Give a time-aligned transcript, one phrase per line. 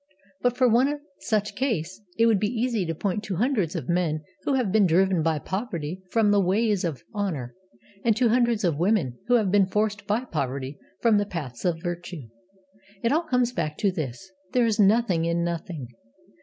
[0.41, 4.23] But, for one such case, it would be easy to point to hundreds of men
[4.45, 7.53] who have been driven by poverty from the ways of honour,
[8.03, 11.83] and to hundreds of women who have been forced by poverty from the paths of
[11.83, 12.29] virtue.
[13.03, 15.89] It all comes back to this: there is nothing in Nothing.